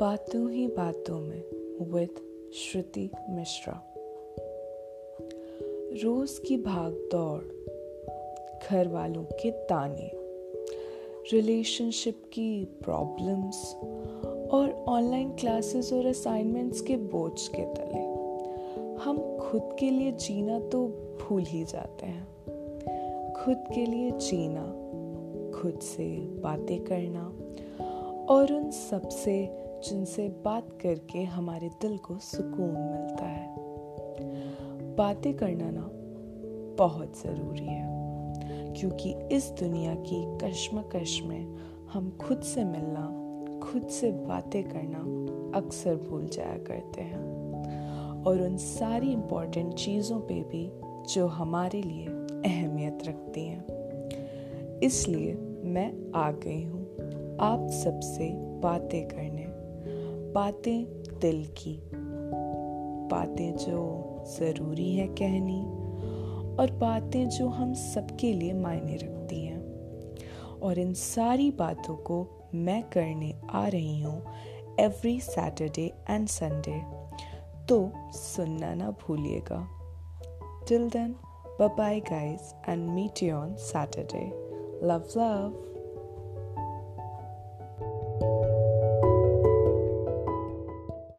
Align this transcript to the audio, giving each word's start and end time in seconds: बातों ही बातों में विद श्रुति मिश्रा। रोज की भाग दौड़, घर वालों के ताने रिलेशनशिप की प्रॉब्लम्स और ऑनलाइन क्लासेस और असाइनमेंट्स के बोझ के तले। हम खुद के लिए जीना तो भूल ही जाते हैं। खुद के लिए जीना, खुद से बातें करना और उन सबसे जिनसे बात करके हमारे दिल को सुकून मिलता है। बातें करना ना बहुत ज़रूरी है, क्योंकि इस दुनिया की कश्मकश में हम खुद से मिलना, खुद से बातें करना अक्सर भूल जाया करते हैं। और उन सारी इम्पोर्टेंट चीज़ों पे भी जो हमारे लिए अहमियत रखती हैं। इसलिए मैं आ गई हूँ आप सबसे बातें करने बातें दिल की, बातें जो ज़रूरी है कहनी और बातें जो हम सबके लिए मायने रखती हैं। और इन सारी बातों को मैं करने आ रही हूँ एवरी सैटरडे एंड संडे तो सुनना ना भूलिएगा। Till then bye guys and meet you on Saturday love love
बातों 0.00 0.50
ही 0.50 0.66
बातों 0.66 1.20
में 1.20 1.42
विद 1.82 2.14
श्रुति 2.54 3.10
मिश्रा। 3.30 3.94
रोज 6.04 6.38
की 6.38 6.56
भाग 6.56 6.92
दौड़, 6.92 7.42
घर 8.68 8.88
वालों 8.88 9.24
के 9.24 9.50
ताने 9.50 10.10
रिलेशनशिप 11.32 12.22
की 12.32 12.64
प्रॉब्लम्स 12.64 13.74
और 14.50 14.84
ऑनलाइन 14.88 15.30
क्लासेस 15.30 15.92
और 15.92 16.06
असाइनमेंट्स 16.06 16.80
के 16.80 16.96
बोझ 16.96 17.48
के 17.48 17.62
तले। 17.62 18.00
हम 19.04 19.38
खुद 19.38 19.76
के 19.78 19.90
लिए 19.90 20.12
जीना 20.12 20.60
तो 20.60 20.86
भूल 21.22 21.42
ही 21.42 21.64
जाते 21.64 22.06
हैं। 22.06 22.28
खुद 23.32 23.64
के 23.74 23.86
लिए 23.86 24.10
जीना, 24.10 24.64
खुद 25.60 25.78
से 25.82 26.16
बातें 26.20 26.84
करना 26.84 27.32
और 28.28 28.52
उन 28.52 28.70
सबसे 28.70 29.65
जिनसे 29.86 30.28
बात 30.44 30.68
करके 30.82 31.22
हमारे 31.24 31.68
दिल 31.68 31.96
को 31.98 32.18
सुकून 32.18 32.70
मिलता 32.70 33.24
है। 33.24 33.54
बातें 34.96 35.34
करना 35.34 35.70
ना 35.70 35.90
बहुत 36.78 37.18
ज़रूरी 37.22 37.66
है, 37.66 37.86
क्योंकि 38.72 39.14
इस 39.32 39.50
दुनिया 39.50 39.94
की 39.94 40.24
कश्मकश 40.38 41.20
में 41.24 41.56
हम 41.92 42.10
खुद 42.20 42.40
से 42.40 42.64
मिलना, 42.64 43.06
खुद 43.62 43.86
से 43.88 44.10
बातें 44.12 44.62
करना 44.64 44.98
अक्सर 45.58 45.96
भूल 45.96 46.26
जाया 46.26 46.58
करते 46.58 47.02
हैं। 47.02 47.24
और 48.22 48.40
उन 48.40 48.56
सारी 48.56 49.12
इम्पोर्टेंट 49.12 49.74
चीज़ों 49.74 50.20
पे 50.20 50.42
भी 50.42 50.70
जो 51.14 51.26
हमारे 51.26 51.82
लिए 51.82 52.06
अहमियत 52.50 52.98
रखती 53.06 53.46
हैं। 53.46 54.80
इसलिए 54.82 55.34
मैं 55.64 56.12
आ 56.14 56.30
गई 56.32 56.64
हूँ 56.64 56.82
आप 57.40 57.66
सबसे 57.70 58.30
बातें 58.60 59.08
करने 59.08 59.45
बातें 60.36 60.84
दिल 61.20 61.44
की, 61.58 61.80
बातें 63.10 63.56
जो 63.56 63.78
ज़रूरी 64.38 64.96
है 64.96 65.06
कहनी 65.08 65.60
और 66.56 66.70
बातें 66.70 67.28
जो 67.28 67.48
हम 67.48 67.72
सबके 67.74 68.32
लिए 68.32 68.52
मायने 68.52 68.96
रखती 68.96 69.44
हैं। 69.44 69.60
और 70.62 70.78
इन 70.78 70.92
सारी 70.94 71.50
बातों 71.50 71.96
को 71.96 72.48
मैं 72.54 72.82
करने 72.82 73.34
आ 73.50 73.66
रही 73.68 74.00
हूँ 74.00 74.22
एवरी 74.80 75.20
सैटरडे 75.20 75.92
एंड 76.10 76.28
संडे 76.28 76.80
तो 77.66 77.92
सुनना 78.12 78.74
ना 78.74 78.90
भूलिएगा। 78.90 79.68
Till 80.68 80.88
then 80.90 81.16
bye 81.60 82.00
guys 82.00 82.54
and 82.68 82.88
meet 82.90 83.22
you 83.22 83.34
on 83.34 83.54
Saturday 83.54 84.26
love 84.86 85.04
love 85.18 85.75